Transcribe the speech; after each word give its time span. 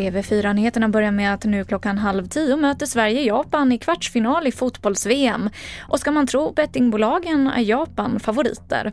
TV4-nyheterna 0.00 0.88
börjar 0.88 1.10
med 1.10 1.34
att 1.34 1.44
nu 1.44 1.64
klockan 1.64 1.98
halv 1.98 2.26
tio 2.26 2.56
möter 2.56 2.86
Sverige 2.86 3.22
Japan 3.22 3.72
i 3.72 3.78
kvartsfinal 3.78 4.46
i 4.46 4.52
fotbolls-VM. 4.52 5.50
Och 5.88 6.00
ska 6.00 6.10
man 6.10 6.26
tro 6.26 6.52
bettingbolagen 6.52 7.46
är 7.46 7.60
Japan 7.60 8.20
favoriter. 8.20 8.92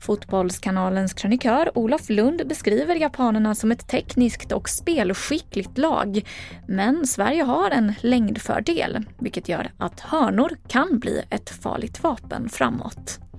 Fotbollskanalens 0.00 1.14
krönikör 1.14 1.78
Olof 1.78 2.08
Lund 2.08 2.48
beskriver 2.48 2.94
japanerna 2.94 3.54
som 3.54 3.72
ett 3.72 3.88
tekniskt 3.88 4.52
och 4.52 4.68
spelskickligt 4.68 5.78
lag. 5.78 6.22
Men 6.68 7.06
Sverige 7.06 7.42
har 7.42 7.70
en 7.70 7.94
längdfördel, 8.00 9.04
vilket 9.18 9.48
gör 9.48 9.70
att 9.78 10.00
hörnor 10.00 10.56
kan 10.68 10.98
bli 10.98 11.22
ett 11.30 11.50
farligt 11.50 12.02
vapen 12.02 12.48
framåt. 12.48 13.29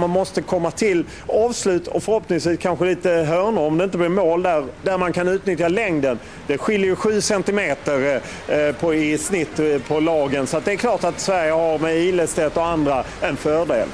Man 0.00 0.10
måste 0.10 0.42
komma 0.42 0.70
till 0.70 1.04
avslut 1.26 1.86
och 1.86 2.02
förhoppningsvis 2.02 2.58
kanske 2.60 2.84
lite 2.84 3.10
hörnor 3.10 3.66
om 3.66 3.78
det 3.78 3.84
inte 3.84 3.98
blir 3.98 4.08
mål 4.08 4.42
där, 4.42 4.64
där 4.82 4.98
man 4.98 5.12
kan 5.12 5.28
utnyttja 5.28 5.68
längden. 5.68 6.18
Det 6.46 6.58
skiljer 6.58 6.86
ju 6.86 6.96
7 6.96 7.20
centimeter 7.20 8.20
eh, 8.48 8.72
på, 8.72 8.94
i 8.94 9.18
snitt 9.18 9.58
eh, 9.58 9.78
på 9.88 10.00
lagen 10.00 10.46
så 10.46 10.60
det 10.60 10.72
är 10.72 10.76
klart 10.76 11.04
att 11.04 11.20
Sverige 11.20 11.52
har 11.52 11.78
med 11.78 11.96
Ilestedt 11.96 12.56
och 12.56 12.66
andra 12.66 13.04
en 13.20 13.36
fördel. 13.36 13.88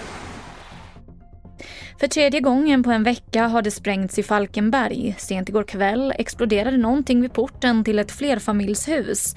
För 1.98 2.06
tredje 2.06 2.40
gången 2.40 2.82
på 2.82 2.90
en 2.90 3.02
vecka 3.02 3.46
har 3.46 3.62
det 3.62 3.70
sprängts 3.70 4.18
i 4.18 4.22
Falkenberg. 4.22 5.14
Sent 5.18 5.48
igår 5.48 5.62
kväll 5.62 6.12
exploderade 6.18 6.76
någonting 6.76 7.20
vid 7.20 7.32
porten 7.32 7.84
till 7.84 7.98
ett 7.98 8.12
flerfamiljshus. 8.12 9.36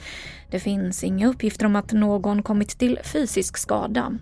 Det 0.51 0.59
finns 0.59 1.03
inga 1.03 1.27
uppgifter 1.27 1.65
om 1.65 1.75
att 1.75 1.91
någon 1.91 2.43
kommit 2.43 2.69
till 2.69 2.99
fysisk 3.03 3.57
skada. 3.57 4.17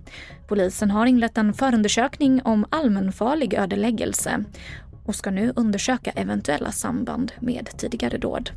Polisen 0.47 0.91
har 0.91 1.05
inlett 1.05 1.37
en 1.37 1.53
förundersökning 1.53 2.41
om 2.43 2.65
allmänfarlig 2.69 3.53
ödeläggelse 3.53 4.43
och 5.05 5.15
ska 5.15 5.31
nu 5.31 5.53
undersöka 5.55 6.11
eventuella 6.11 6.71
samband 6.71 7.31
med 7.39 7.69
tidigare 7.77 8.17
dåd. 8.17 8.49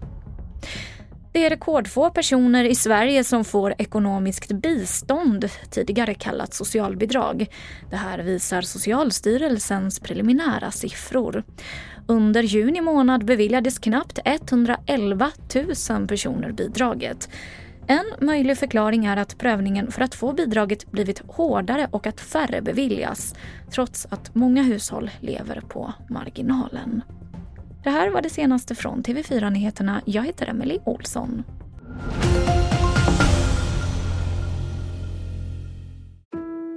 Det 1.32 1.46
är 1.46 1.50
rekordfå 1.50 2.10
personer 2.10 2.64
i 2.64 2.74
Sverige 2.74 3.24
som 3.24 3.44
får 3.44 3.74
ekonomiskt 3.78 4.52
bistånd, 4.52 5.48
tidigare 5.70 6.14
kallat 6.14 6.54
socialbidrag. 6.54 7.46
Det 7.90 7.96
här 7.96 8.18
visar 8.18 8.62
Socialstyrelsens 8.62 10.00
preliminära 10.00 10.70
siffror. 10.70 11.44
Under 12.06 12.42
juni 12.42 12.80
månad 12.80 13.24
beviljades 13.24 13.78
knappt 13.78 14.18
111 14.24 15.30
000 15.90 16.06
personer 16.06 16.52
bidraget. 16.52 17.28
En 17.86 18.26
möjlig 18.26 18.58
förklaring 18.58 19.04
är 19.04 19.16
att 19.16 19.38
prövningen 19.38 19.90
för 19.90 20.02
att 20.02 20.14
få 20.14 20.32
bidraget 20.32 20.90
blivit 20.90 21.22
hårdare 21.26 21.88
och 21.90 22.06
att 22.06 22.20
färre 22.20 22.62
beviljas, 22.62 23.34
trots 23.70 24.06
att 24.10 24.34
många 24.34 24.62
hushåll 24.62 25.10
lever 25.20 25.60
på 25.60 25.92
marginalen. 26.08 27.02
Det 27.84 27.90
här 27.90 28.10
var 28.10 28.22
det 28.22 28.30
senaste 28.30 28.74
från 28.74 29.02
TV4 29.02 29.50
Nyheterna. 29.50 30.02
Jag 30.04 30.26
heter 30.26 30.46
Emily 30.46 30.78
Olsson. 30.84 31.42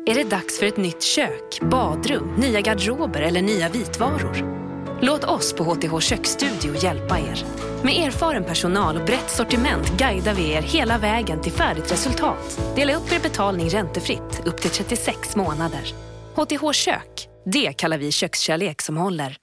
Är 0.06 0.16
det 0.16 0.24
dags 0.24 0.60
för 0.60 0.66
ett 0.66 0.78
nytt 0.78 1.04
kök, 1.04 1.60
badrum, 1.62 2.34
nya 2.38 2.62
garderober 2.62 3.22
eller 3.22 3.42
nya 3.42 3.70
vitvaror? 3.70 4.64
Låt 5.02 5.24
oss 5.24 5.54
på 5.54 5.64
HTH 5.64 6.00
Köksstudio 6.00 6.84
hjälpa 6.84 7.20
er. 7.20 7.46
Med 7.84 8.08
erfaren 8.08 8.44
personal 8.44 8.98
och 8.98 9.06
brett 9.06 9.30
sortiment 9.30 9.98
guidar 9.98 10.34
vi 10.34 10.52
er 10.52 10.62
hela 10.62 10.98
vägen 10.98 11.42
till 11.42 11.52
färdigt 11.52 11.92
resultat. 11.92 12.60
Dela 12.76 12.96
upp 12.96 13.12
er 13.12 13.20
betalning 13.20 13.70
räntefritt 13.70 14.42
upp 14.46 14.62
till 14.62 14.72
36 14.72 15.36
månader. 15.36 15.94
HTH 16.36 16.72
Kök, 16.72 17.28
det 17.46 17.74
kallar 17.74 17.98
vi 17.98 18.12
kökskärlek 18.12 18.82
som 18.82 18.98
håller. 18.98 19.43